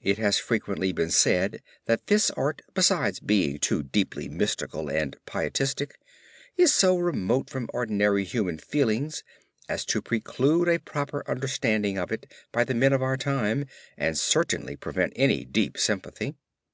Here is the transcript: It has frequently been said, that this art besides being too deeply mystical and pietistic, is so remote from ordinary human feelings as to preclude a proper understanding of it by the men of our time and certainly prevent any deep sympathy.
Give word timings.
It 0.00 0.16
has 0.16 0.38
frequently 0.38 0.90
been 0.92 1.10
said, 1.10 1.60
that 1.84 2.06
this 2.06 2.30
art 2.30 2.62
besides 2.72 3.20
being 3.20 3.58
too 3.58 3.82
deeply 3.82 4.26
mystical 4.26 4.88
and 4.88 5.18
pietistic, 5.26 5.98
is 6.56 6.72
so 6.72 6.96
remote 6.96 7.50
from 7.50 7.68
ordinary 7.74 8.24
human 8.24 8.56
feelings 8.56 9.22
as 9.68 9.84
to 9.84 10.00
preclude 10.00 10.66
a 10.66 10.78
proper 10.80 11.22
understanding 11.28 11.98
of 11.98 12.10
it 12.10 12.24
by 12.52 12.64
the 12.64 12.72
men 12.72 12.94
of 12.94 13.02
our 13.02 13.18
time 13.18 13.66
and 13.98 14.16
certainly 14.16 14.76
prevent 14.76 15.12
any 15.14 15.44
deep 15.44 15.76
sympathy. 15.76 16.36